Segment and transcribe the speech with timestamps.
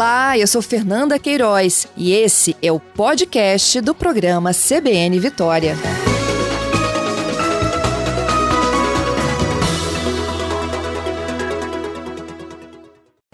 [0.00, 5.74] Olá, eu sou Fernanda Queiroz e esse é o podcast do programa CBN Vitória.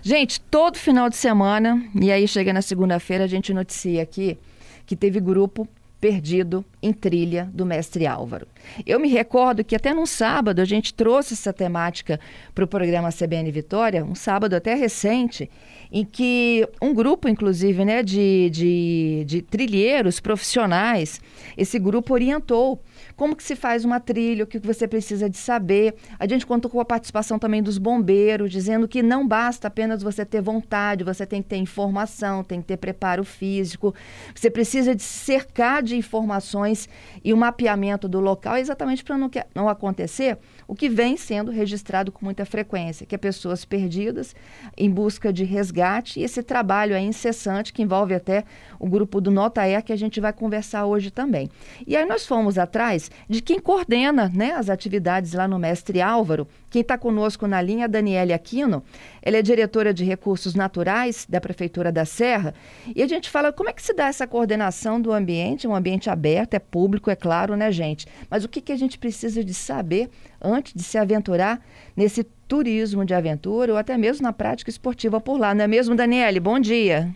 [0.03, 4.37] Gente, todo final de semana, e aí chega na segunda-feira, a gente noticia aqui
[4.85, 5.69] que teve grupo
[6.07, 8.47] perdido em trilha do mestre Álvaro.
[8.87, 12.21] Eu me recordo que até num sábado a gente trouxe essa temática
[12.55, 15.51] para o programa CBN Vitória, um sábado até recente,
[15.91, 21.21] em que um grupo, inclusive, né, de, de, de trilheiros profissionais,
[21.57, 22.81] esse grupo orientou
[23.17, 25.95] como que se faz uma trilha, o que você precisa de saber.
[26.19, 30.25] A gente contou com a participação também dos bombeiros, dizendo que não basta apenas você
[30.25, 33.95] ter vontade, você tem que ter informação, tem que ter preparo físico,
[34.35, 36.89] você precisa de cercar de informações
[37.25, 42.13] e o mapeamento do local exatamente para não, não acontecer o que vem sendo registrado
[42.13, 44.35] com muita frequência, que é pessoas perdidas
[44.77, 48.45] em busca de resgate e esse trabalho é incessante que envolve até
[48.79, 51.49] o grupo do Nota Air que a gente vai conversar hoje também.
[51.87, 56.47] E aí nós fomos atrás de quem coordena né, as atividades lá no Mestre Álvaro.
[56.71, 58.83] Quem está conosco na linha é a Daniele Aquino.
[59.23, 62.55] Ela é diretora de recursos naturais da Prefeitura da Serra.
[62.95, 66.11] E a gente fala como é que se dá essa coordenação do ambiente, um ambiente
[66.11, 68.07] aberto, é público, é claro, né, gente?
[68.31, 71.61] Mas o que, que a gente precisa de saber antes de se aventurar
[71.97, 75.95] nesse turismo de aventura ou até mesmo na prática esportiva por lá, não é mesmo,
[75.95, 76.41] Daniele?
[76.41, 77.15] Bom dia.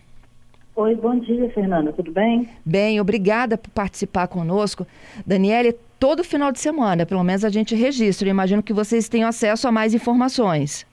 [0.81, 2.49] Oi, bom dia, Fernanda, tudo bem?
[2.65, 4.83] Bem, obrigada por participar conosco.
[5.23, 8.27] Daniele, todo final de semana, pelo menos a gente registra.
[8.27, 10.87] Eu imagino que vocês tenham acesso a mais informações.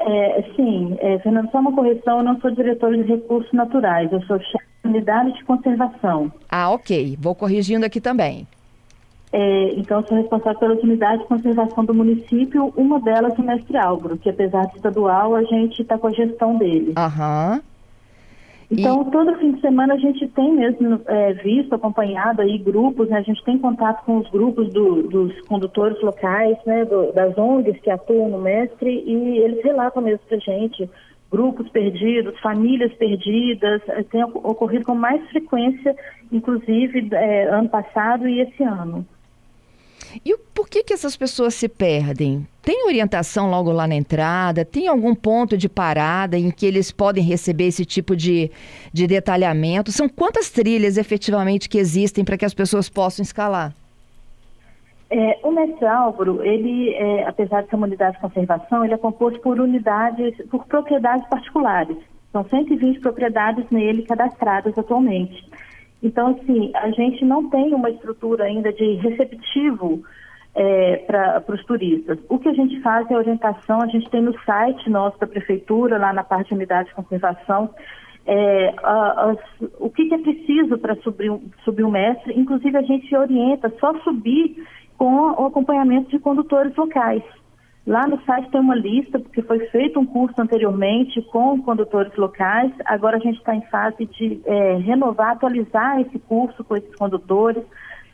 [0.00, 4.20] É, sim, é, Fernanda, só uma correção, eu não sou diretora de recursos naturais, eu
[4.22, 6.32] sou chefe de unidade de conservação.
[6.50, 7.16] Ah, ok.
[7.20, 8.44] Vou corrigindo aqui também.
[9.32, 14.18] É, então, sou responsável pelas unidades de conservação do município, uma delas o Mestre Álvaro,
[14.18, 16.94] que apesar de estadual, a gente está com a gestão dele.
[16.96, 17.62] Aham.
[18.70, 19.10] Então, e...
[19.10, 23.18] todo fim de semana a gente tem mesmo é, visto, acompanhado aí grupos, né?
[23.18, 26.84] a gente tem contato com os grupos do, dos condutores locais, né?
[26.84, 30.88] Do, das ONGs que atuam no Mestre, e eles relatam mesmo para a gente
[31.30, 35.94] grupos perdidos, famílias perdidas, é, tem ocorrido com mais frequência,
[36.32, 39.06] inclusive é, ano passado e esse ano.
[40.24, 42.46] E por que, que essas pessoas se perdem?
[42.68, 44.62] Tem orientação logo lá na entrada?
[44.62, 48.50] Tem algum ponto de parada em que eles podem receber esse tipo de,
[48.92, 49.90] de detalhamento?
[49.90, 53.72] São quantas trilhas efetivamente que existem para que as pessoas possam escalar?
[55.08, 58.98] É, o mestre Álvaro, ele, é, apesar de ser uma unidade de conservação, ele é
[58.98, 61.96] composto por unidades, por propriedades particulares.
[62.30, 65.42] São 120 propriedades nele cadastradas atualmente.
[66.02, 70.04] Então, assim, a gente não tem uma estrutura ainda de receptivo
[70.54, 72.18] é, para os turistas.
[72.28, 75.98] O que a gente faz é orientação, a gente tem no site nosso da prefeitura,
[75.98, 77.70] lá na parte de unidade de conservação,
[78.26, 79.36] é, a, a,
[79.78, 81.32] o que, que, é preciso para subir,
[81.64, 82.38] subir o mestre.
[82.38, 84.66] Inclusive, a gente orienta só subir
[84.98, 87.22] com o acompanhamento de condutores locais.
[87.86, 92.70] Lá no site tem uma lista, porque foi feito um curso anteriormente com condutores locais.
[92.84, 97.64] Agora a gente está em fase de é, renovar, atualizar esse curso com esses condutores,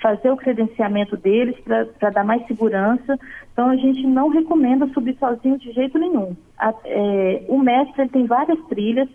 [0.04, 1.56] fazer o credenciamento deles
[1.98, 3.18] para dar mais segurança.
[3.50, 6.36] Então a gente não recomenda subir sozinho de jeito nenhum.
[6.58, 9.08] A, é, o mestre tem várias trilhas,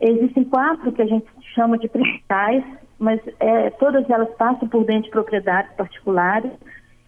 [0.00, 2.64] existem quatro que a gente chama de principais,
[2.98, 6.50] mas é, todas elas passam por dentro de propriedades particulares.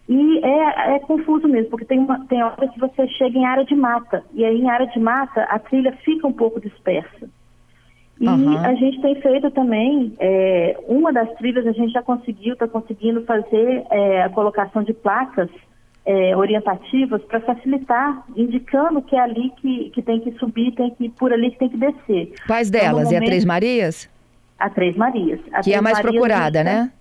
[0.07, 3.65] E é, é, confuso mesmo, porque tem, uma, tem hora que você chega em área
[3.65, 7.27] de mata, e aí em área de mata a trilha fica um pouco dispersa.
[8.23, 8.57] E uhum.
[8.57, 13.21] a gente tem feito também, é, uma das trilhas a gente já conseguiu, está conseguindo
[13.25, 15.49] fazer é, a colocação de placas
[16.05, 21.09] é, orientativas para facilitar, indicando que é ali que, que tem que subir, tem que
[21.09, 22.33] por ali que tem que descer.
[22.47, 23.07] Quais então, delas?
[23.07, 24.09] Então, momento, é a Três Marias?
[24.57, 25.39] A Três Marias.
[25.51, 26.91] A que Três é a mais Marias, procurada, né?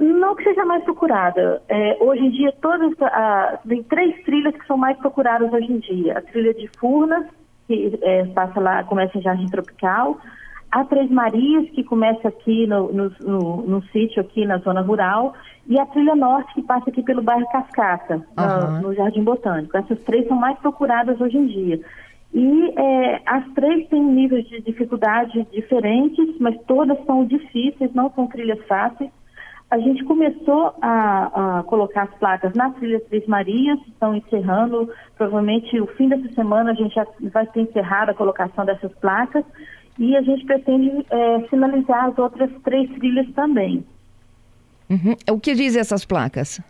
[0.00, 1.60] Não que seja mais procurada.
[1.68, 5.78] É, hoje em dia, todas a, tem três trilhas que são mais procuradas hoje em
[5.80, 6.16] dia.
[6.16, 7.26] A trilha de Furnas,
[7.68, 10.18] que é, passa lá, começa em Jardim Tropical.
[10.70, 15.34] A Três Marias, que começa aqui no, no, no, no sítio, aqui na zona rural.
[15.66, 18.72] E a trilha norte, que passa aqui pelo bairro Cascata, uhum.
[18.72, 19.76] no, no, Jardim Botânico.
[19.76, 21.80] Essas três são mais procuradas hoje em dia.
[22.34, 28.26] E é, as três têm níveis de dificuldade diferentes, mas todas são difíceis, não são
[28.26, 29.10] trilhas fáceis.
[29.70, 35.78] A gente começou a, a, colocar as placas na trilha Três Marias, estão encerrando, provavelmente
[35.78, 39.44] o fim dessa semana a gente já vai ter encerrado a colocação dessas placas
[39.98, 43.84] e a gente pretende é, finalizar as outras três trilhas também.
[44.88, 45.14] Uhum.
[45.30, 46.60] O que dizem essas placas?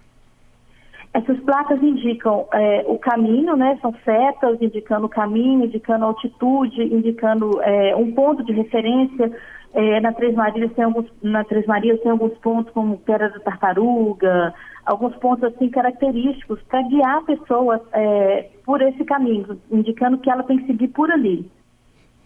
[1.15, 3.79] Essas placas indicam é, o caminho, né?
[3.81, 9.33] São setas indicando o caminho, indicando a altitude, indicando é, um ponto de referência.
[9.75, 13.41] É, na Três Marias tem alguns, na Três Marias tem alguns pontos como Pedra da
[13.41, 14.55] Tartaruga,
[14.85, 20.43] alguns pontos assim característicos para guiar a pessoa é, por esse caminho, indicando que ela
[20.43, 21.51] tem que seguir por ali.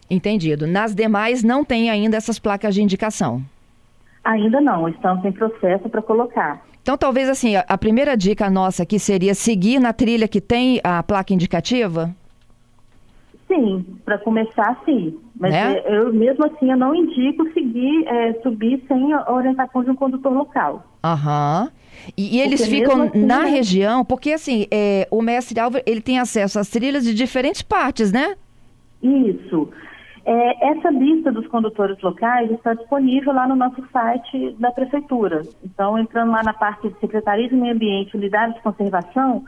[0.09, 0.67] Entendido.
[0.67, 3.43] Nas demais não tem ainda essas placas de indicação.
[4.25, 6.63] Ainda não, estamos em processo para colocar.
[6.81, 10.81] Então, talvez assim, a, a primeira dica nossa aqui seria seguir na trilha que tem
[10.83, 12.15] a placa indicativa?
[13.53, 15.19] Sim, para começar, sim.
[15.39, 15.83] Mas né?
[15.85, 20.33] eu, mesmo assim, eu não indico seguir, é, subir sem a orientação de um condutor
[20.33, 20.85] local.
[21.05, 21.71] Aham.
[22.17, 23.51] E, e eles ficam assim, na né?
[23.51, 28.11] região, porque assim, é, o mestre Álvaro, ele tem acesso às trilhas de diferentes partes,
[28.11, 28.37] né?
[29.03, 29.69] Isso.
[30.25, 35.43] É, essa lista dos condutores locais está disponível lá no nosso site da Prefeitura.
[35.63, 39.45] Então, entrando lá na parte de Secretaria de Meio Ambiente, Unidade de Conservação,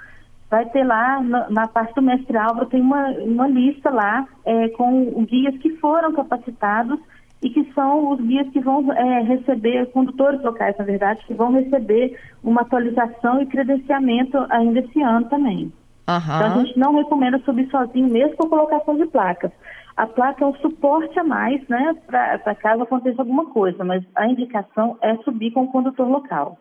[0.54, 4.68] vai ter lá, na, na parte do mestre Álvaro, tem uma, uma lista lá é,
[4.68, 7.00] com guias que foram capacitados
[7.42, 11.50] e que são os guias que vão é, receber, condutores locais, na verdade, que vão
[11.50, 15.72] receber uma atualização e credenciamento ainda esse ano também.
[16.08, 16.36] Uhum.
[16.36, 19.50] Então, a gente não recomenda subir sozinho, mesmo com colocação de placas.
[19.96, 24.24] A placa é um suporte a mais, né, para caso aconteça alguma coisa, mas a
[24.28, 26.58] indicação é subir com o condutor local.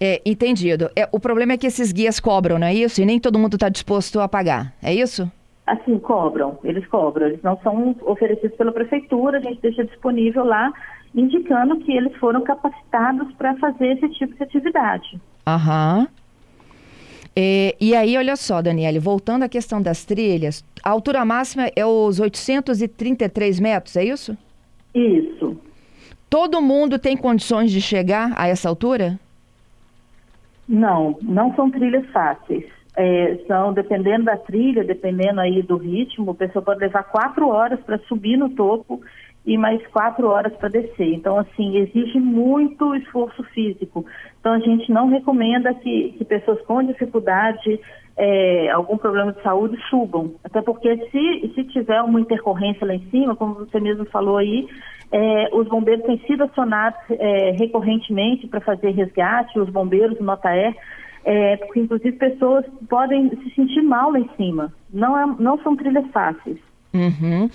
[0.00, 0.90] É, entendido.
[0.96, 3.02] É, o problema é que esses guias cobram, não é isso?
[3.02, 5.30] E nem todo mundo está disposto a pagar, é isso?
[5.66, 7.26] Assim, cobram, eles cobram.
[7.26, 10.72] Eles não são oferecidos pela prefeitura, a gente deixa disponível lá,
[11.14, 15.20] indicando que eles foram capacitados para fazer esse tipo de atividade.
[15.46, 16.08] Aham.
[17.36, 21.86] É, e aí, olha só, Daniele, voltando à questão das trilhas, a altura máxima é
[21.86, 24.36] os 833 metros, é isso?
[24.94, 25.56] Isso.
[26.28, 29.18] Todo mundo tem condições de chegar a essa altura?
[30.70, 32.64] Não, não são trilhas fáceis.
[32.96, 37.80] É, são, dependendo da trilha, dependendo aí do ritmo, a pessoa pode levar quatro horas
[37.80, 39.00] para subir no topo
[39.44, 41.12] e mais quatro horas para descer.
[41.12, 44.06] Então, assim, exige muito esforço físico.
[44.38, 47.80] Então, a gente não recomenda que, que pessoas com dificuldade,
[48.16, 50.34] é, algum problema de saúde, subam.
[50.44, 54.68] Até porque se, se tiver uma intercorrência lá em cima, como você mesmo falou aí,
[55.12, 60.76] é, os bombeiros têm sido acionados é, recorrentemente para fazer resgate, os bombeiros, o Notaer,
[61.24, 64.72] é, porque inclusive pessoas podem se sentir mal lá em cima.
[64.92, 66.58] Não, é, não são trilhas fáceis.
[66.94, 67.48] Uhum.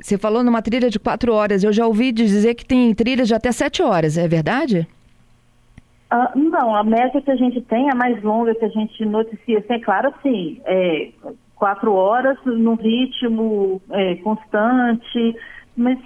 [0.00, 1.62] Você falou numa trilha de quatro horas.
[1.62, 4.16] Eu já ouvi dizer que tem trilhas de até sete horas.
[4.16, 4.86] É verdade?
[6.12, 9.58] Uh, não, a média que a gente tem, a mais longa que a gente noticia,
[9.58, 11.10] assim, é claro, assim, é,
[11.54, 15.36] quatro horas num ritmo é, constante,
[15.76, 15.98] mas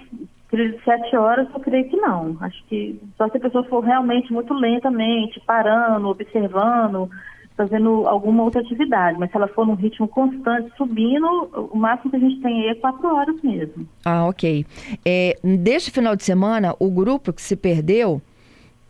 [0.55, 2.37] trilha de sete horas eu creio que não.
[2.39, 7.09] Acho que só se a pessoa for realmente muito lentamente, parando, observando,
[7.57, 11.27] fazendo alguma outra atividade, mas se ela for num ritmo constante, subindo,
[11.71, 13.87] o máximo que a gente tem aí é quatro horas mesmo.
[14.03, 14.65] Ah, ok.
[15.05, 18.21] É, deste final de semana, o grupo que se perdeu,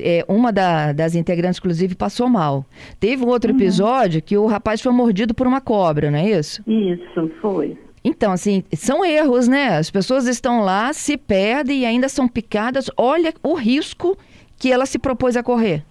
[0.01, 2.65] é, uma da, das integrantes, inclusive, passou mal.
[2.99, 3.57] Teve um outro uhum.
[3.57, 6.63] episódio que o rapaz foi mordido por uma cobra, não é isso?
[6.67, 7.77] Isso, foi.
[8.07, 9.77] Então, assim, são erros, né?
[9.77, 12.87] As pessoas estão lá, se perdem e ainda são picadas.
[12.95, 14.15] Olha o risco
[14.59, 15.83] que ela se propôs a correr.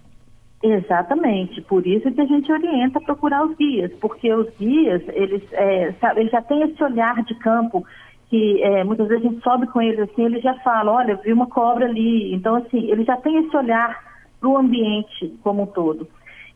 [0.63, 5.43] Exatamente, por isso que a gente orienta a procurar os guias, porque os guias, eles,
[5.51, 7.85] é, sabe, eles já têm esse olhar de campo
[8.29, 11.33] que é, muitas vezes a gente sobe com eles assim, eles já falam, olha, vi
[11.33, 12.33] uma cobra ali.
[12.33, 14.01] Então, assim, eles já têm esse olhar
[14.39, 16.07] para o ambiente como um todo.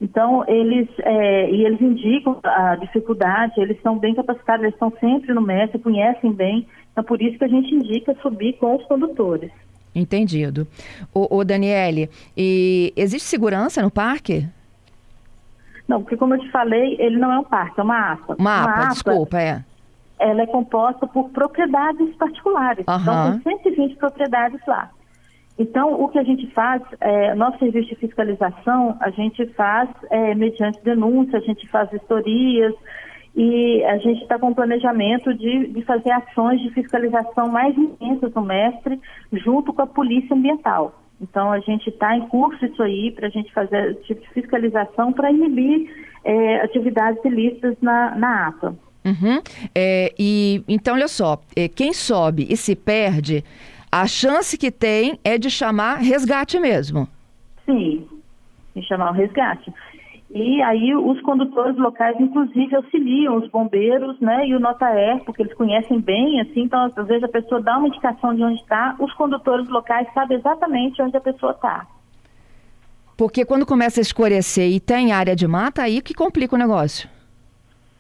[0.02, 5.34] Então, eles, é, e eles indicam a dificuldade, eles são bem capacitados, eles estão sempre
[5.34, 9.52] no mestre, conhecem bem, então por isso que a gente indica subir com os condutores.
[9.94, 10.66] Entendido.
[11.14, 14.48] O, o Daniele, e existe segurança no parque?
[15.86, 18.36] Não, porque como eu te falei, ele não é um parque, é uma APA.
[18.40, 19.64] Uma APA, uma desculpa, é.
[20.20, 22.86] Ela é composta por propriedades particulares.
[22.88, 23.02] Uhum.
[23.02, 24.92] Então, tem 120 propriedades lá.
[25.60, 30.34] Então, o que a gente faz, é, nosso serviço de fiscalização, a gente faz é,
[30.34, 32.74] mediante denúncia, a gente faz historias,
[33.36, 38.42] e a gente está com planejamento de, de fazer ações de fiscalização mais intensas no
[38.42, 39.00] mestre,
[39.34, 40.98] junto com a Polícia Ambiental.
[41.22, 45.12] Então, a gente está em curso isso aí para a gente fazer tipo de fiscalização
[45.12, 45.90] para inibir
[46.24, 48.76] é, atividades ilícitas na, na APA.
[49.06, 49.42] Uhum.
[49.76, 53.44] É, e então, olha só, é, quem sobe e se perde,
[53.92, 57.08] a chance que tem é de chamar resgate mesmo.
[57.66, 58.08] Sim,
[58.76, 59.74] de chamar o resgate.
[60.32, 65.56] E aí os condutores locais, inclusive, auxiliam os bombeiros, né, e o Notaer, porque eles
[65.56, 69.12] conhecem bem, assim, então às vezes a pessoa dá uma indicação de onde está, os
[69.14, 71.88] condutores locais sabem exatamente onde a pessoa está.
[73.18, 77.10] Porque quando começa a escurecer e tem área de mata, aí que complica o negócio.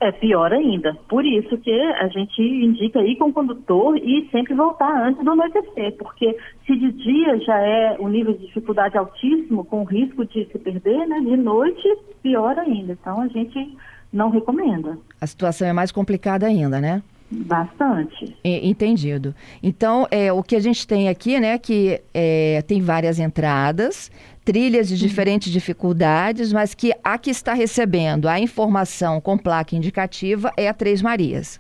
[0.01, 0.96] É pior ainda.
[1.10, 5.32] Por isso que a gente indica ir com o condutor e sempre voltar antes do
[5.32, 10.25] anoitecer, porque se de dia já é o nível de dificuldade altíssimo, com o risco
[10.25, 11.20] de se perder, né?
[11.20, 11.84] De noite,
[12.24, 12.94] pior ainda.
[12.94, 13.77] Então a gente
[14.12, 14.98] não recomenda.
[15.20, 17.03] A situação é mais complicada ainda, né?
[17.32, 18.36] Bastante.
[18.44, 19.36] Entendido.
[19.62, 24.12] Então, é, o que a gente tem aqui, né, que é, tem várias entradas,
[24.43, 25.08] trilhas de uhum.
[25.08, 30.74] diferentes dificuldades, mas que a que está recebendo a informação com placa indicativa é a
[30.74, 31.60] Três Marias.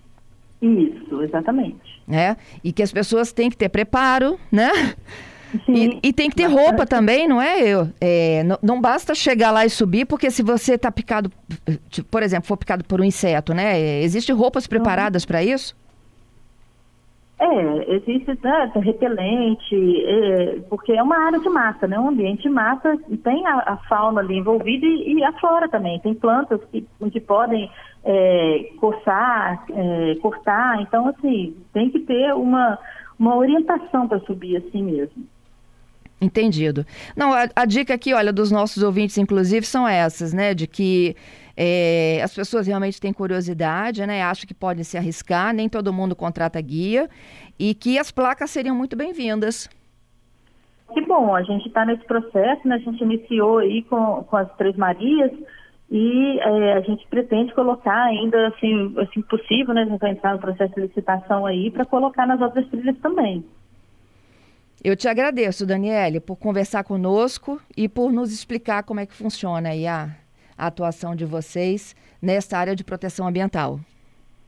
[0.61, 2.01] Isso, exatamente.
[2.07, 2.35] Né?
[2.63, 4.71] E que as pessoas têm que ter preparo, né?
[5.67, 7.61] E, e, tem que ter roupa também, não é?
[7.61, 11.31] Eu, é não, não, basta chegar lá e subir, porque se você está picado,
[12.11, 14.01] por exemplo, for picado por um inseto, né?
[14.01, 14.69] Existem roupas uhum.
[14.69, 15.75] preparadas para isso?
[17.39, 21.97] É, existe né, repelente, é, porque é uma área de mata, né?
[21.97, 25.99] Um ambiente de mata, tem a, a fauna ali envolvida e, e, a flora também.
[26.01, 27.71] Tem plantas que, que podem
[28.03, 30.81] é, coçar, é, cortar.
[30.81, 32.77] Então, assim, tem que ter uma,
[33.17, 35.23] uma orientação para subir assim mesmo.
[36.21, 36.85] Entendido.
[37.15, 40.53] Não, a, a, dica aqui, olha, dos nossos ouvintes, inclusive, são essas, né?
[40.53, 41.15] De que
[41.55, 44.21] é, as pessoas realmente têm curiosidade, né?
[44.21, 47.09] Acham que podem se arriscar, nem todo mundo contrata guia,
[47.57, 49.69] e que as placas seriam muito bem-vindas.
[50.93, 52.75] Que bom, a gente está nesse processo, né?
[52.75, 55.31] A gente iniciou aí com, com as Três Marias
[55.91, 59.83] e é, a gente pretende colocar ainda, assim, assim possível, né?
[59.83, 63.43] A gente vai entrar no processo de licitação aí para colocar nas outras trilhas também.
[64.81, 69.69] Eu te agradeço, Daniele, por conversar conosco e por nos explicar como é que funciona
[69.69, 70.09] a,
[70.57, 73.79] a atuação de vocês nessa área de proteção ambiental.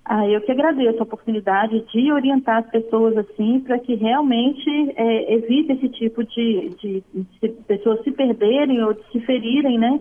[0.05, 5.33] Ah, eu que agradeço a oportunidade de orientar as pessoas assim para que realmente é,
[5.33, 9.99] evite esse tipo de, de, de, pessoas se perderem ou de se ferirem, né,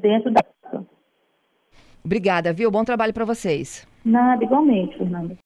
[0.00, 0.42] dentro da.
[2.04, 2.70] Obrigada, viu?
[2.70, 3.86] Bom trabalho para vocês.
[4.04, 5.36] Nada, igualmente, Fernanda.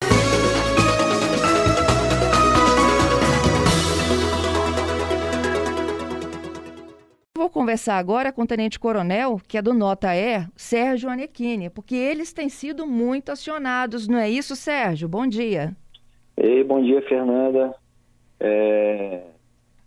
[7.63, 12.33] Conversar agora com o Tenente Coronel, que é do Nota E, Sérgio Anequini, porque eles
[12.33, 15.09] têm sido muito acionados, não é isso, Sérgio?
[15.09, 15.71] Bom dia.
[16.37, 17.73] Ei, bom dia, Fernanda.
[18.41, 19.23] É...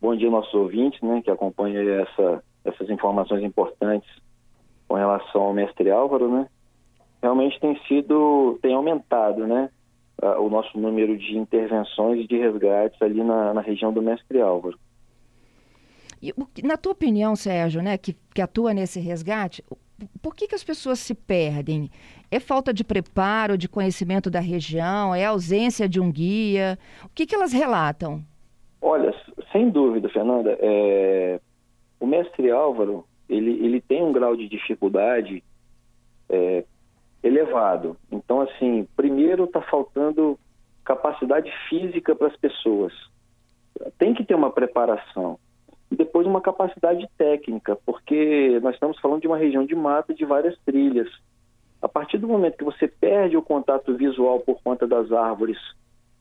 [0.02, 4.10] Bom dia, nossos ouvintes, né, que acompanham essa, essas informações importantes
[4.88, 6.48] com relação ao mestre Álvaro, né?
[7.22, 9.70] Realmente tem sido, tem aumentado, né,
[10.40, 14.80] o nosso número de intervenções e de resgates ali na, na região do mestre Álvaro.
[16.26, 19.64] E, na tua opinião, Sérgio, né, que, que atua nesse resgate,
[20.22, 21.90] por que, que as pessoas se perdem?
[22.32, 25.14] É falta de preparo, de conhecimento da região?
[25.14, 26.78] É ausência de um guia?
[27.04, 28.24] O que, que elas relatam?
[28.82, 29.14] Olha,
[29.52, 31.40] sem dúvida, Fernanda, é...
[32.00, 35.44] o mestre Álvaro, ele, ele tem um grau de dificuldade
[36.30, 36.64] é,
[37.24, 37.98] elevado.
[38.12, 40.38] Então, assim, primeiro está faltando
[40.84, 42.94] capacidade física para as pessoas.
[43.98, 45.40] Tem que ter uma preparação
[45.92, 50.26] e depois uma capacidade técnica, porque nós estamos falando de uma região de mata de
[50.26, 51.10] várias trilhas.
[51.82, 55.58] A partir do momento que você perde o contato visual por conta das árvores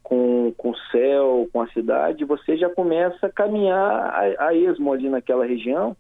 [0.02, 4.92] com, com o céu, com a cidade, você já começa a caminhar a, a esmo
[4.92, 5.96] ali naquela região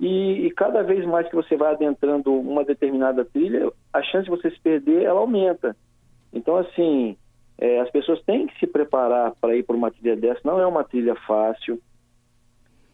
[0.00, 4.30] e, e, cada vez mais que você vai adentrando uma determinada trilha, a chance de
[4.30, 5.76] você se perder, ela aumenta.
[6.32, 7.18] Então, assim,
[7.58, 10.40] é, as pessoas têm que se preparar para ir para uma trilha dessa.
[10.42, 11.78] Não é uma trilha fácil.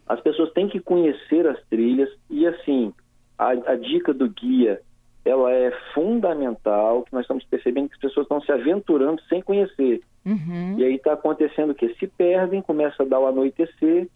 [0.06, 2.92] As pessoas têm que conhecer as trilhas e, assim,
[3.38, 4.80] a, a dica do guia,
[5.24, 10.00] ela é fundamental, que nós estamos percebendo que as pessoas estão se aventurando sem conhecer.
[10.24, 10.76] Uhum.
[10.78, 11.94] E aí está acontecendo o quê?
[11.98, 14.08] Se perdem, começa a dar o anoitecer,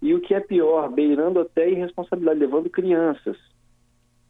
[0.00, 3.36] e o que é pior, beirando até irresponsabilidade, levando crianças.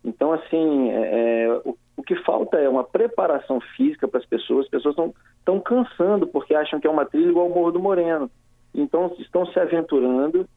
[0.05, 4.65] Então, assim, é, é o, o, que falta é uma preparação física para as pessoas.
[4.65, 4.97] As pessoas
[5.39, 8.31] estão cansando porque acham que é uma trilha igual o Morro do Moreno.
[8.75, 10.49] Então, estão se aventurando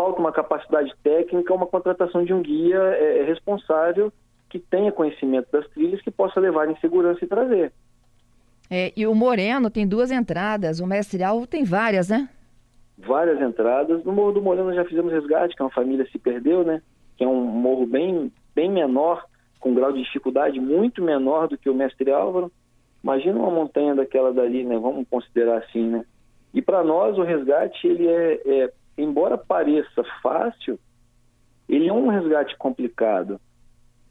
[0.00, 4.10] falta uma capacidade técnica, uma contratação de um guia é, é, responsável
[4.48, 7.70] que tenha conhecimento das trilhas que possa levar em segurança e trazer.
[8.70, 12.30] É, e o Moreno tem duas entradas, o Mestre Alvo tem várias, né?
[12.96, 14.02] Várias entradas.
[14.02, 16.80] No Morro do Moreno já fizemos resgate, que é uma família se perdeu, né?
[17.18, 19.26] Que é um morro bem, bem menor,
[19.58, 22.50] com um grau de dificuldade muito menor do que o Mestre Álvaro.
[23.04, 24.78] Imagina uma montanha daquela dali, né?
[24.78, 26.04] Vamos considerar assim, né?
[26.54, 30.78] E para nós o resgate ele é, é embora pareça fácil,
[31.68, 33.40] ele é um resgate complicado,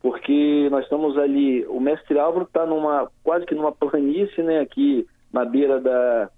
[0.02, 5.06] porque nós estamos ali, o mestre Álvaro está numa quase que numa planície, né, aqui
[5.32, 6.30] na beira da,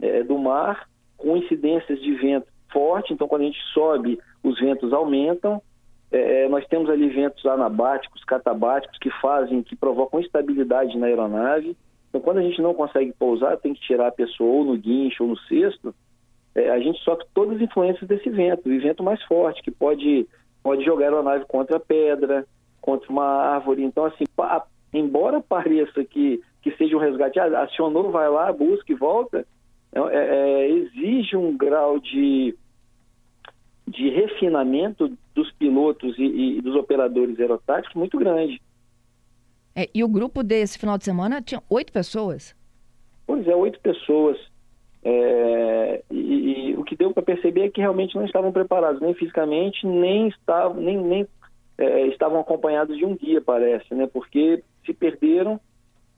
[0.00, 4.92] é, do mar, com incidências de vento forte, então quando a gente sobe, os ventos
[4.92, 5.60] aumentam,
[6.10, 11.76] É, nós temos ali ventos anabáticos, catabáticos, que fazem, que provocam instabilidade na aeronave.
[12.08, 15.24] Então, quando a gente não consegue pousar, tem que tirar a pessoa ou no guincho
[15.24, 15.94] ou no cesto,
[16.58, 20.26] é, a gente sofre todas as influências desse vento, e vento mais forte, que pode,
[20.62, 22.46] pode jogar a aeronave contra a pedra,
[22.80, 23.84] contra uma árvore.
[23.84, 28.92] Então, assim, pa, embora pareça que, que seja um resgate, ah, acionou, vai lá, busca
[28.92, 29.46] e volta,
[29.92, 32.54] é, é, é, exige um grau de,
[33.86, 38.60] de refinamento dos pilotos e, e dos operadores aerotáticos muito grande.
[39.74, 42.54] É, e o grupo desse final de semana tinha oito pessoas?
[43.26, 44.36] Pois é, oito pessoas.
[45.10, 49.14] É, e, e, o que deu para perceber é que realmente não estavam preparados, nem
[49.14, 51.26] fisicamente, nem, estavam, nem, nem
[51.78, 54.06] é, estavam acompanhados de um guia, parece, né?
[54.06, 55.58] Porque se perderam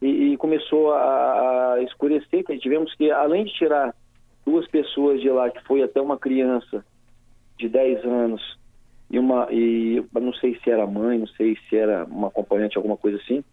[0.02, 3.94] e, e começou a, a, escurecer, que tivemos que, além de tirar
[4.44, 6.84] duas pessoas de lá, que foi até uma criança
[7.56, 8.58] de 10 anos,
[9.08, 12.96] e uma e não sei se era mãe, não sei se era uma acompanhante, alguma
[12.96, 13.44] coisa assim.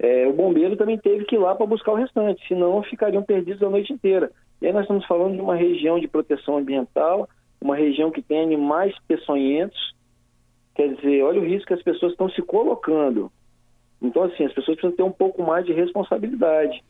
[0.00, 3.62] É, o bombeiro também teve que ir lá para buscar o restante, senão ficariam perdidos
[3.62, 4.32] a noite inteira.
[4.60, 7.28] E aí nós estamos falando de uma região de proteção ambiental,
[7.60, 9.94] uma região que tem animais peçonhentos.
[10.74, 13.30] Quer dizer, olha o risco que as pessoas estão se colocando.
[14.02, 16.82] Então, assim, as pessoas precisam ter um pouco mais de responsabilidade.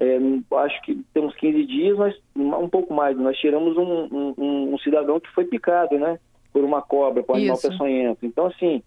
[0.00, 0.18] É,
[0.58, 3.16] acho que temos 15 dias, mas um pouco mais.
[3.16, 6.18] Nós tiramos um, um, um cidadão que foi picado, né?
[6.52, 8.26] por uma cobra, por um animal peçonhento.
[8.26, 8.82] Então, assim,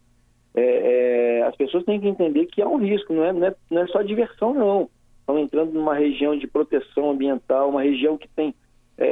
[0.54, 3.56] é, é, as pessoas têm que entender que há um risco, não é, não é,
[3.70, 4.90] não é só diversão, não.
[5.32, 8.54] Estão entrando numa região de proteção ambiental, uma região que tem
[8.98, 9.06] é,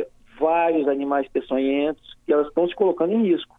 [0.00, 0.08] é
[0.38, 3.54] vários animais peçonhentos, e elas estão se colocando em risco.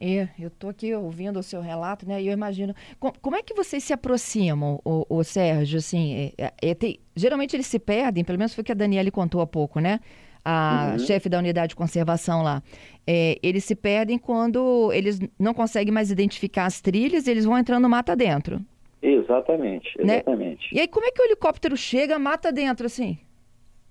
[0.00, 2.22] É, eu estou aqui ouvindo o seu relato, né?
[2.22, 2.74] E eu imagino.
[2.98, 5.78] Com, como é que vocês se aproximam, o, o Sérgio?
[5.78, 9.10] Assim, é, é, tem, geralmente eles se perdem, pelo menos foi o que a Daniele
[9.10, 9.98] contou há pouco, né?
[10.44, 10.98] a uhum.
[10.98, 12.60] chefe da unidade de conservação lá,
[13.06, 17.88] é, eles se perdem quando eles não conseguem mais identificar as trilhas, eles vão entrando
[17.88, 18.60] mata dentro.
[19.02, 20.72] Exatamente, exatamente.
[20.72, 20.78] Né?
[20.78, 23.18] E aí como é que o helicóptero chega mata dentro assim?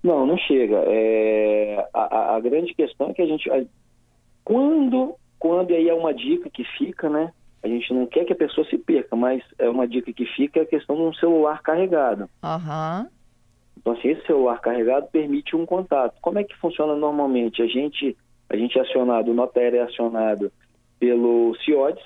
[0.02, 0.82] Não, não chega.
[0.86, 3.62] É, a, a, grande questão é que a gente, a,
[4.42, 7.32] quando, quando e aí é uma dica que fica, né?
[7.62, 10.58] A gente não quer que a pessoa se perca, mas é uma dica que fica
[10.58, 12.28] é a questão de um celular carregado.
[12.42, 13.02] Aham.
[13.04, 13.22] Uhum.
[13.78, 16.20] Então, assim, esse celular carregado permite um contato.
[16.20, 17.62] Como é que funciona normalmente?
[17.62, 18.16] A gente,
[18.48, 20.52] a gente é acionado, o nota aérea é acionado
[20.98, 22.02] pelo CIODES,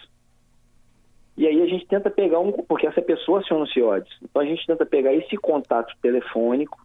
[1.37, 4.11] e aí a gente tenta pegar um, porque essa pessoa aciona o CIODES.
[4.22, 6.79] Então a gente tenta pegar esse contato telefônico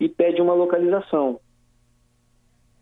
[0.00, 1.38] e pede uma localização.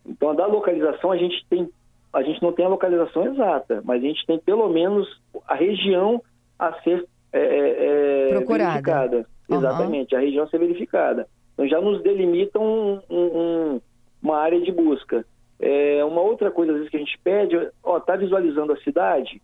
[0.07, 1.69] Então da localização a gente tem,
[2.13, 5.07] a gente não tem a localização exata, mas a gente tem pelo menos
[5.47, 6.23] a região
[6.59, 9.27] a ser é, é, é verificada.
[9.49, 10.21] Exatamente, uhum.
[10.21, 11.29] a região a ser verificada.
[11.53, 13.81] Então já nos delimita um, um,
[14.23, 15.25] uma área de busca.
[15.61, 19.41] É, uma outra coisa, às vezes, que a gente pede, ó, tá visualizando a cidade?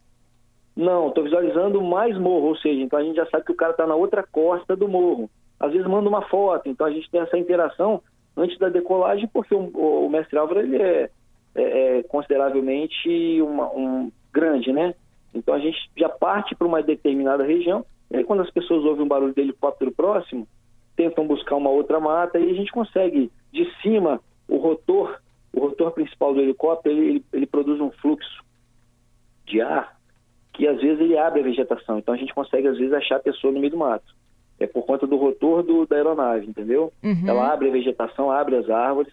[0.79, 3.73] Não, estou visualizando mais morro, ou seja, então a gente já sabe que o cara
[3.73, 5.29] está na outra costa do morro.
[5.59, 8.01] Às vezes manda uma foto, então a gente tem essa interação
[8.37, 9.71] antes da decolagem, porque o,
[10.05, 11.11] o mestre Álvaro ele é,
[11.57, 14.95] é, é consideravelmente uma, um grande, né?
[15.35, 19.05] Então a gente já parte para uma determinada região e aí, quando as pessoas ouvem
[19.05, 20.47] um barulho de helicóptero próximo,
[20.95, 25.21] tentam buscar uma outra mata e a gente consegue, de cima, o rotor,
[25.53, 28.45] o rotor principal do helicóptero, ele, ele, ele produz um fluxo
[29.45, 29.98] de ar
[30.59, 31.99] que às vezes ele abre a vegetação.
[31.99, 34.13] Então a gente consegue, às vezes, achar a pessoa no meio do mato.
[34.59, 36.93] É por conta do rotor do, da aeronave, entendeu?
[37.01, 37.29] Uhum.
[37.29, 39.13] Ela abre a vegetação, abre as árvores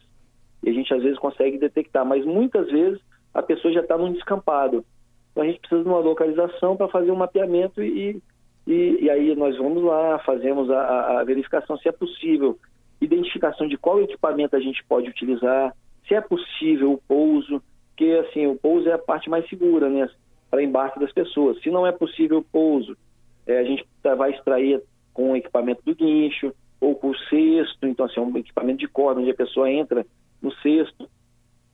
[0.64, 2.04] e a gente às vezes consegue detectar.
[2.04, 3.00] Mas muitas vezes
[3.32, 4.84] a pessoa já está num descampado.
[5.32, 8.20] Então a gente precisa de uma localização para fazer um mapeamento e,
[8.66, 12.58] e, e aí nós vamos lá, fazemos a, a, verificação se é possível,
[13.00, 15.76] identificação de qual equipamento a gente pode utilizar,
[16.08, 17.62] se é possível o pouso,
[17.96, 20.10] que assim, o pouso é a parte mais segura, né,
[20.50, 21.62] para embarque das pessoas.
[21.62, 22.98] Se não é possível o pouso,
[23.46, 24.82] é, a gente tá, vai extrair
[25.14, 29.22] com o equipamento do guincho ou com o cesto, então assim, um equipamento de corda
[29.22, 30.06] onde a pessoa entra
[30.42, 31.10] no cesto.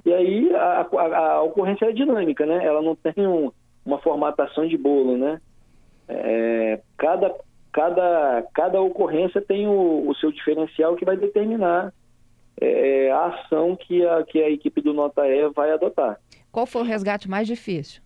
[0.05, 2.65] E aí a, a, a ocorrência é dinâmica, né?
[2.65, 3.51] Ela não tem um,
[3.85, 5.41] uma formatação de bolo, né?
[6.07, 7.33] É, cada,
[7.71, 11.93] cada, cada ocorrência tem o, o, seu diferencial que vai determinar
[12.59, 16.19] é, a ação que a, que a equipe do Nota E vai adotar.
[16.51, 18.01] Qual foi o resgate mais difícil?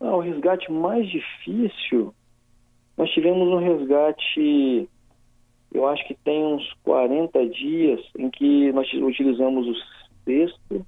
[0.00, 2.14] Ah, o resgate mais difícil,
[2.96, 4.88] nós tivemos um resgate,
[5.72, 9.74] eu acho que tem uns 40 dias, em que nós utilizamos o
[10.24, 10.86] cesto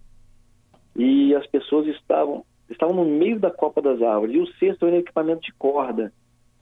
[0.97, 4.35] e as pessoas estavam estavam no meio da copa das árvores.
[4.35, 6.13] E o cesto é um equipamento de corda.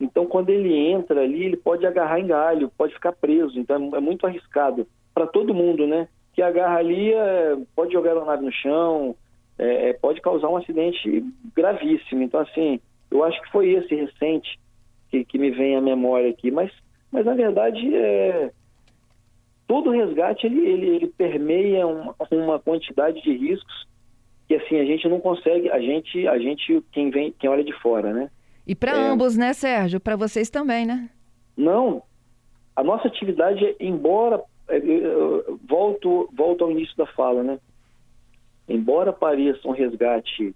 [0.01, 3.59] Então, quando ele entra ali, ele pode agarrar em galho, pode ficar preso.
[3.59, 6.09] Então, é muito arriscado para todo mundo, né?
[6.33, 9.15] Que agarra ali, é, pode jogar a nave no chão,
[9.59, 12.23] é, pode causar um acidente gravíssimo.
[12.23, 14.59] Então, assim, eu acho que foi esse recente
[15.11, 16.51] que, que me vem à memória aqui.
[16.51, 16.71] Mas,
[17.11, 18.51] mas na verdade, é,
[19.66, 23.87] todo resgate ele, ele, ele permeia uma, uma, quantidade de riscos
[24.47, 27.73] que assim a gente não consegue, a gente, a gente quem vem, quem olha de
[27.81, 28.31] fora, né?
[28.66, 30.01] E para é, ambos, né, Sérgio?
[30.01, 31.11] Para vocês também, né?
[31.55, 32.03] Não,
[32.75, 34.81] a nossa atividade, embora é,
[35.68, 37.59] volto volto ao início da fala, né?
[38.68, 40.54] Embora pareça um resgate,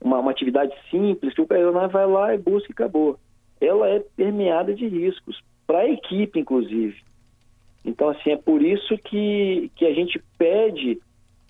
[0.00, 3.18] uma, uma atividade simples que o personagem vai lá e busca e acabou,
[3.60, 6.96] ela é permeada de riscos para a equipe, inclusive.
[7.84, 11.00] Então, assim, é por isso que, que a gente pede,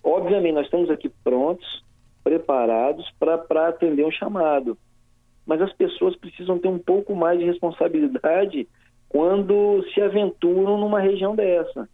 [0.03, 1.83] obviamente, nós estamos aqui prontos,
[2.23, 4.77] preparados para atender um chamado.
[5.45, 8.67] Mas as pessoas precisam ter um pouco mais de responsabilidade
[9.07, 11.87] quando se aventuram numa região dessa.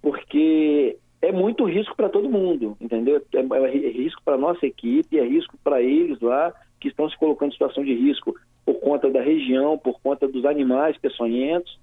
[0.00, 3.22] Porque é muito risco para todo mundo, entendeu?
[3.32, 7.50] É, é risco para nossa equipe, é risco para eles lá que estão se colocando
[7.50, 8.34] em situação de risco
[8.66, 11.78] por conta da região, por conta dos animais peçonhentos.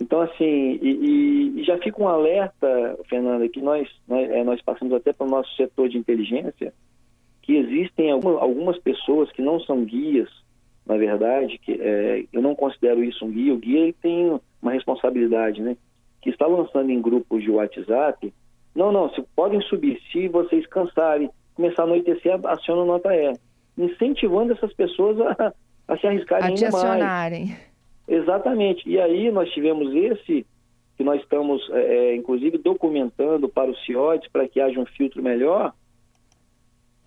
[0.00, 4.94] Então, assim, e, e já fica um alerta, Fernanda, que nós, nós, é, nós passamos
[4.94, 6.72] até para o nosso setor de inteligência,
[7.42, 10.30] que existem algumas, pessoas que não são guias,
[10.86, 15.60] na verdade, que é, eu não considero isso um guia, o guia tem uma responsabilidade,
[15.60, 15.76] né?
[16.22, 18.32] Que está lançando em grupos de WhatsApp,
[18.74, 23.34] não, não, se podem subir, se vocês cansarem, começar a anoitecer, aciona nota E.
[23.76, 25.52] Incentivando essas pessoas a,
[25.88, 27.46] a se arriscarem a ainda acionarem.
[27.46, 27.72] mais.
[28.08, 28.88] Exatamente.
[28.88, 30.46] E aí nós tivemos esse,
[30.96, 35.22] que nós estamos, é, é, inclusive, documentando para o CIODES, para que haja um filtro
[35.22, 35.72] melhor.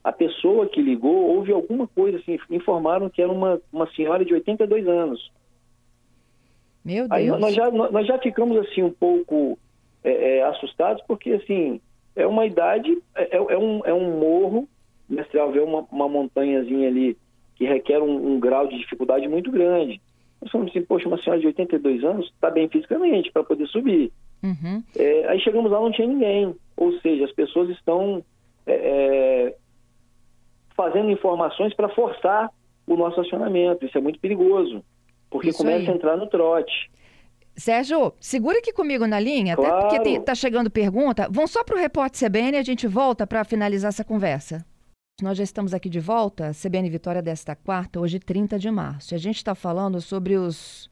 [0.03, 4.33] A pessoa que ligou, houve alguma coisa assim, informaram que era uma, uma senhora de
[4.33, 5.31] 82 anos.
[6.83, 7.11] Meu Deus.
[7.11, 9.57] Aí nós já, nós já ficamos assim um pouco
[10.05, 11.81] é, é, assustados, porque assim,
[12.15, 14.69] é uma idade, é, é, é um, é um morro,
[15.09, 17.17] Mestral vê uma, uma montanhazinha ali
[17.55, 20.01] que requer um, um grau de dificuldade muito grande.
[20.41, 24.11] Nós falamos assim, poxa, uma senhora de 82 anos está bem fisicamente para poder subir.
[24.43, 24.83] Uhum.
[24.95, 26.55] É, aí chegamos lá, não tinha ninguém.
[26.75, 28.23] Ou seja, as pessoas estão
[28.65, 29.55] é, é,
[30.75, 32.51] fazendo informações para forçar
[32.85, 33.85] o nosso acionamento.
[33.85, 34.83] Isso é muito perigoso,
[35.29, 35.89] porque Isso começa aí.
[35.89, 36.91] a entrar no trote.
[37.57, 39.87] Sérgio, segura aqui comigo na linha, claro.
[39.87, 41.27] até porque está chegando pergunta.
[41.31, 44.65] Vamos só para o repórter CBN e a gente volta para finalizar essa conversa.
[45.21, 49.13] Nós já estamos aqui de volta, CBN Vitória desta quarta, hoje 30 de março.
[49.13, 50.89] E a gente está falando sobre os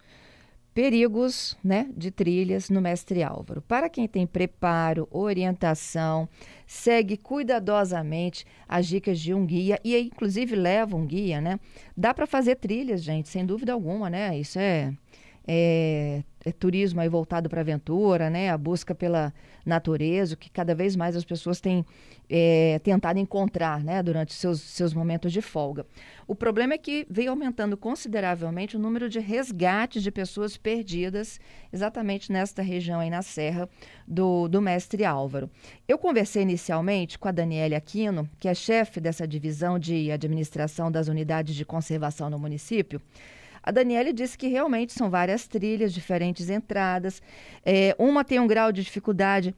[0.74, 3.62] perigos né, de trilhas no Mestre Álvaro.
[3.62, 6.30] Para quem tem preparo, orientação,
[6.66, 11.60] segue cuidadosamente as dicas de um guia e inclusive leva um guia, né?
[11.96, 14.38] Dá para fazer trilhas, gente, sem dúvida alguma, né?
[14.40, 14.94] Isso é
[15.48, 18.50] é, é turismo aí voltado para a aventura, né?
[18.50, 19.34] A busca pela
[19.66, 21.86] natureza, o que cada vez mais as pessoas têm
[22.30, 24.02] é, tentado encontrar, né?
[24.02, 25.86] Durante seus, seus momentos de folga.
[26.28, 31.40] O problema é que veio aumentando consideravelmente o número de resgates de pessoas perdidas
[31.72, 33.70] exatamente nesta região aí na Serra
[34.08, 35.50] do, do Mestre Álvaro.
[35.88, 41.08] Eu conversei inicialmente com a Daniela Aquino, que é chefe dessa divisão de administração das
[41.08, 43.02] unidades de conservação no município,
[43.64, 47.22] a Daniele disse que realmente são várias trilhas, diferentes entradas.
[47.66, 49.56] É, uma tem um grau de dificuldade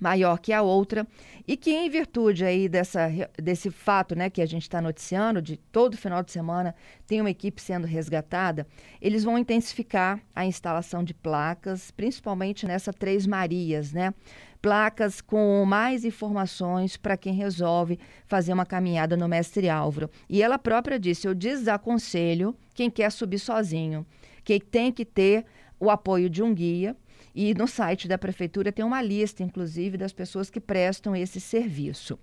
[0.00, 1.06] maior que a outra
[1.46, 5.56] e que em virtude aí dessa, desse fato né, que a gente está noticiando, de
[5.56, 6.74] todo final de semana
[7.06, 8.66] tem uma equipe sendo resgatada,
[9.00, 14.12] eles vão intensificar a instalação de placas, principalmente nessa Três Marias, né?
[14.60, 20.10] placas com mais informações para quem resolve fazer uma caminhada no Mestre Álvaro.
[20.28, 24.06] E ela própria disse: eu desaconselho quem quer subir sozinho,
[24.44, 25.44] que tem que ter
[25.78, 26.96] o apoio de um guia.
[27.34, 32.18] E no site da prefeitura tem uma lista, inclusive, das pessoas que prestam esse serviço.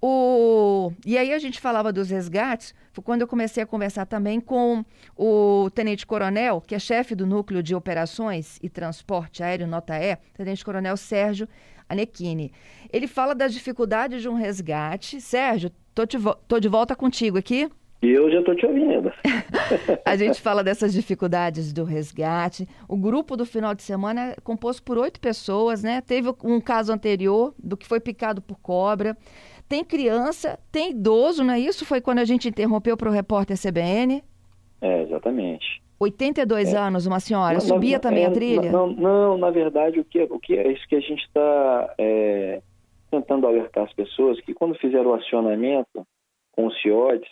[0.00, 0.92] O...
[1.04, 4.84] E aí a gente falava dos resgates, foi quando eu comecei a conversar também com
[5.16, 10.96] o tenente-coronel, que é chefe do núcleo de operações e transporte aéreo Nota E, tenente-coronel
[10.96, 11.48] Sérgio
[11.88, 12.52] Anequini.
[12.92, 15.20] Ele fala das dificuldades de um resgate.
[15.20, 15.70] Sérgio,
[16.06, 17.70] te vo tô de volta contigo aqui.
[18.00, 19.12] E eu já estou te ouvindo.
[20.04, 22.68] a gente fala dessas dificuldades do resgate.
[22.88, 26.00] O grupo do final de semana é composto por oito pessoas, né?
[26.00, 29.16] Teve um caso anterior do que foi picado por cobra.
[29.68, 31.84] Tem criança, tem idoso, não é isso?
[31.84, 34.22] Foi quando a gente interrompeu para o repórter CBN?
[34.80, 35.82] É, exatamente.
[35.98, 36.76] 82 é.
[36.76, 38.70] anos, uma senhora, subia não, também é, a trilha?
[38.70, 42.62] Não, não, na verdade, o que, o que é isso que a gente está é,
[43.10, 46.06] tentando alertar as pessoas, que quando fizeram o acionamento
[46.52, 47.28] com os CIODES,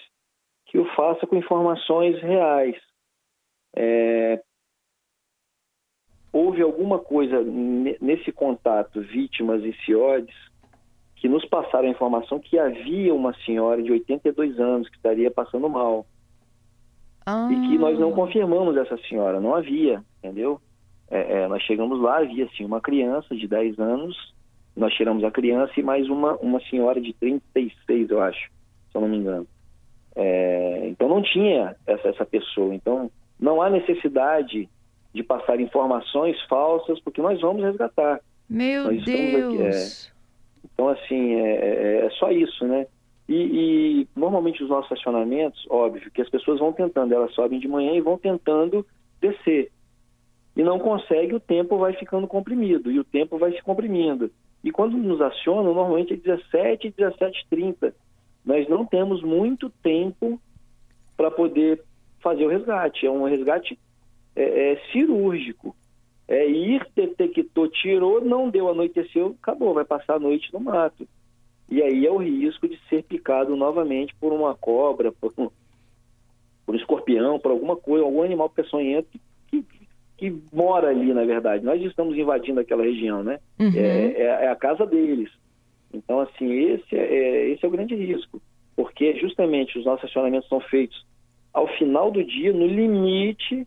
[0.76, 2.76] que o faça com informações reais.
[3.74, 4.42] É,
[6.30, 10.34] houve alguma coisa nesse contato vítimas e CIODES
[11.14, 15.66] que nos passaram a informação que havia uma senhora de 82 anos que estaria passando
[15.66, 16.04] mal.
[17.24, 17.48] Ah.
[17.50, 20.60] E que nós não confirmamos essa senhora, não havia, entendeu?
[21.10, 24.34] É, é, nós chegamos lá, havia sim uma criança de 10 anos,
[24.76, 28.50] nós tiramos a criança e mais uma, uma senhora de 36, eu acho,
[28.90, 29.46] se eu não me engano.
[30.16, 32.74] É, então não tinha essa, essa pessoa.
[32.74, 34.68] Então não há necessidade
[35.12, 38.20] de passar informações falsas, porque nós vamos resgatar.
[38.48, 40.12] Meu Nós estamos aqui, Deus!
[40.72, 42.86] Então, assim, é, é- é só isso, né?
[43.28, 47.66] E, e, normalmente os nossos estacionamentos, óbvio, que as pessoas vão tentando, elas sobem de
[47.66, 48.86] manhã e vão tentando
[49.20, 49.70] descer.
[50.56, 54.30] E não consegue, o tempo vai ficando comprimido, e o tempo vai se comprimindo.
[54.62, 57.92] E quando nos acionam, normalmente é 17, 17h30.
[58.46, 60.40] Nós não temos muito tempo
[61.16, 61.82] para poder
[62.20, 63.04] fazer o resgate.
[63.04, 63.76] É um resgate
[64.36, 65.74] é, é cirúrgico.
[66.28, 71.06] É ir, detectou, tirou, não deu, anoiteceu, acabou, vai passar a noite no mato.
[71.68, 75.48] E aí é o risco de ser picado novamente por uma cobra, por um,
[76.64, 79.08] por um escorpião, por alguma coisa, algum animal peçonhento
[79.48, 81.64] que, que, que mora ali, na verdade.
[81.64, 83.38] Nós estamos invadindo aquela região, né?
[83.58, 83.72] Uhum.
[83.74, 85.30] É, é- é a casa deles.
[85.92, 88.40] Então, assim, esse é, é- esse é o grande risco.
[88.74, 91.06] Porque justamente os nossos acionamentos são feitos
[91.52, 93.66] ao final do dia, no limite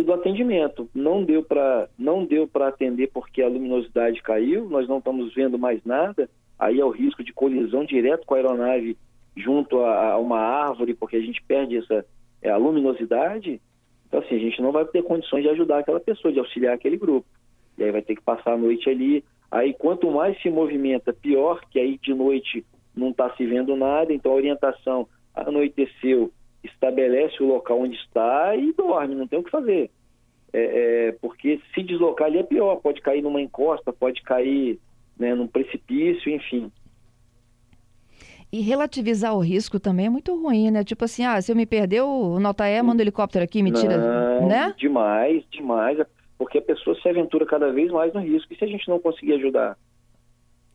[0.00, 0.88] do atendimento.
[0.94, 5.58] Não deu para não deu para atender porque a luminosidade caiu, nós não estamos vendo
[5.58, 6.30] mais nada.
[6.58, 8.96] Aí é o risco de colisão direto com a aeronave
[9.36, 12.06] junto a, a uma árvore, porque a gente perde essa
[12.40, 13.60] é, a luminosidade.
[14.08, 16.96] Então assim, a gente não vai ter condições de ajudar aquela pessoa, de auxiliar aquele
[16.96, 17.26] grupo.
[17.76, 19.22] E aí vai ter que passar a noite ali.
[19.52, 22.64] Aí quanto mais se movimenta, pior, que aí de noite
[22.96, 26.32] não está se vendo nada, então a orientação anoiteceu,
[26.64, 29.90] estabelece o local onde está e dorme, não tem o que fazer.
[30.54, 34.78] É, é, porque se deslocar ali é pior, pode cair numa encosta, pode cair
[35.18, 36.72] né, num precipício, enfim.
[38.50, 40.82] E relativizar o risco também é muito ruim, né?
[40.82, 43.98] Tipo assim, ah, se eu me perder, o Notaé manda o helicóptero aqui me tira,
[43.98, 44.74] Não, né?
[44.78, 45.98] Demais, demais,
[46.42, 48.52] porque a pessoa se aventura cada vez mais no risco.
[48.52, 49.78] E se a gente não conseguir ajudar?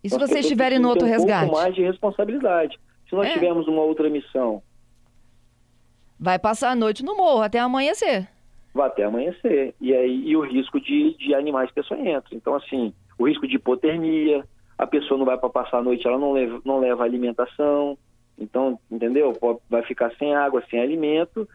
[0.02, 1.48] E se vocês estiverem no outro um resgate?
[1.48, 2.80] pouco mais de responsabilidade.
[3.10, 3.34] Se nós É.
[3.34, 4.64] tivermos uma outra missão,
[6.20, 8.28] Vai passar a noite no morro até amanhecer.
[8.74, 9.76] vai até amanhecer.
[9.82, 12.32] E aí e o risco de, de animais peçonhentos.
[12.32, 14.44] Então, assim, o risco de hipotermia,
[14.78, 17.98] a pessoa não vai para passar a noite, ela não leva, não leva alimentação.
[18.40, 19.34] Então, entendeu?
[19.70, 21.48] Vai ficar sem água, sem alimento,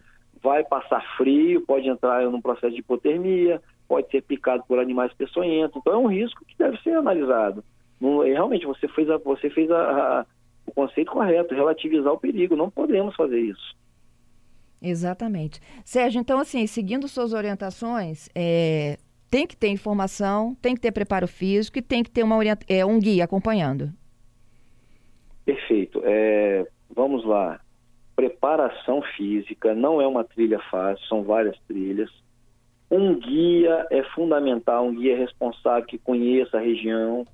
[0.42, 3.60] vai passar frio, pode entrar num processo de hipotermia,
[3.92, 5.76] pode ser picado por animais peçonhentos.
[5.76, 7.62] Então, é um risco que deve ser analisado.
[8.00, 9.76] Não- e realmente, você fez, a, você fez a-
[10.20, 10.26] a-
[10.66, 12.56] o conceito correto, relativizar o perigo.
[12.56, 13.76] Não podemos fazer isso.
[14.80, 15.60] Exatamente.
[15.84, 18.96] Sérgio, então, assim, seguindo suas orientações, é,
[19.30, 22.86] tem que ter informação, tem que ter preparo físico e tem que ter uma é,
[22.86, 23.90] um guia acompanhando.
[25.44, 26.00] Perfeito.
[26.02, 27.60] É, vamos lá.
[28.16, 32.10] Preparação física não é uma trilha fácil, são várias trilhas.
[32.92, 37.26] Um guia é fundamental, um guia responsável que conheça a região.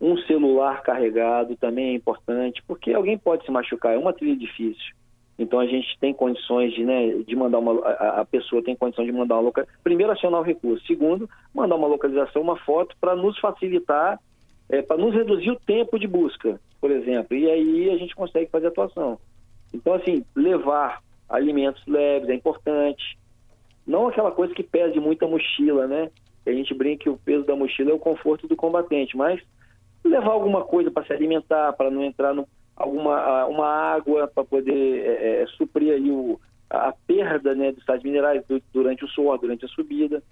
[0.00, 4.94] Um celular carregado também é importante, porque alguém pode se machucar, é uma trilha difícil.
[5.38, 7.78] Então a gente tem condições de, né, de mandar uma.
[7.90, 9.80] A, pessoa tem condição de mandar uma localização.
[9.84, 10.86] Primeiro, acionar o recurso.
[10.86, 14.18] Segundo, mandar uma localização, uma foto, para nos facilitar,
[14.86, 17.36] para nos reduzir o tempo de busca, por exemplo.
[17.36, 19.18] E aí a gente consegue fazer atuação.
[19.74, 23.18] Então, assim, levar alimentos leves é importante.
[23.88, 26.10] Não aquela coisa que pese muito a mochila, né?
[26.46, 29.40] A gente brinca que o peso da mochila é o conforto do combatente, mas
[30.04, 32.46] levar alguma coisa para se alimentar, para não entrar no
[32.76, 36.38] alguma uma água para poder é, é, suprir aí o,
[36.70, 40.22] a perda né, dos sais minerais durante o suor, durante a subida.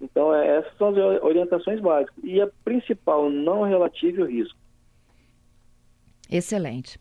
[0.00, 2.14] Então, é, essas são as orientações básicas.
[2.22, 4.58] E a principal, não relativa ao risco.
[6.30, 6.98] Excelente.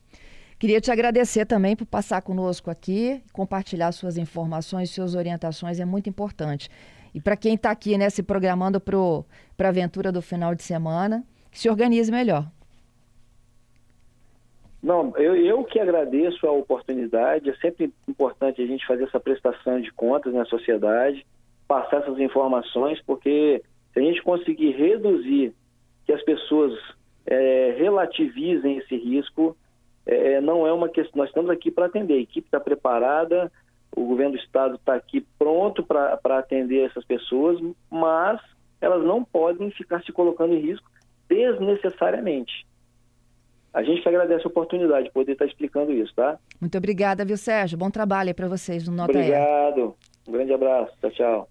[0.62, 6.08] Queria te agradecer também por passar conosco aqui, compartilhar suas informações, suas orientações, é muito
[6.08, 6.70] importante.
[7.16, 11.24] E para quem está aqui, né, se programando para a aventura do final de semana,
[11.52, 12.46] se organize melhor.
[14.84, 17.50] Não, eu, eu que agradeço a oportunidade.
[17.50, 21.26] É sempre importante a gente fazer essa prestação de contas na sociedade,
[21.68, 25.56] passar essas informações, porque se a gente conseguir reduzir
[26.06, 26.80] que as pessoas
[27.26, 29.58] é, relativizem esse risco,
[30.06, 31.20] é, não é uma questão.
[31.20, 33.52] Nós estamos aqui para atender, a equipe está preparada,
[33.96, 37.60] o governo do estado está aqui pronto para atender essas pessoas,
[37.90, 38.40] mas
[38.80, 40.90] elas não podem ficar se colocando em risco
[41.28, 42.66] desnecessariamente.
[43.74, 46.38] A gente que agradece a oportunidade de poder estar explicando isso, tá?
[46.60, 47.78] Muito obrigada, viu, Sérgio?
[47.78, 49.96] Bom trabalho aí para vocês no Nota Obrigado.
[50.28, 50.92] Um grande abraço.
[51.00, 51.48] Tchau, tchau.